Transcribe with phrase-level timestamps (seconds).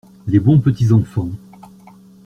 [0.25, 1.29] Les bons petits enfants.